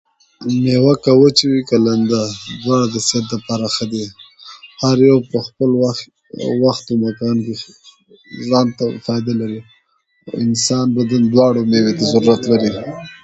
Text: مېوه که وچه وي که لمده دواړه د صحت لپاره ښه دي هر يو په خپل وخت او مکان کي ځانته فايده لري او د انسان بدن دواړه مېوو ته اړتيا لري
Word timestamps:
مېوه 0.63 0.93
که 1.03 1.11
وچه 1.21 1.45
وي 1.51 1.61
که 1.69 1.77
لمده 1.85 2.21
دواړه 2.63 2.85
د 2.93 2.95
صحت 3.07 3.25
لپاره 3.35 3.67
ښه 3.75 3.85
دي 3.93 4.03
هر 4.81 4.97
يو 5.09 5.17
په 5.31 5.37
خپل 5.47 5.69
وخت 6.63 6.85
او 6.89 6.95
مکان 7.05 7.37
کي 7.45 7.53
ځانته 8.49 8.85
فايده 9.05 9.33
لري 9.41 9.59
او 9.63 9.69
د 10.25 10.29
انسان 10.45 10.87
بدن 10.97 11.21
دواړه 11.33 11.59
مېوو 11.71 11.97
ته 11.99 12.03
اړتيا 12.17 12.37
لري 12.63 12.71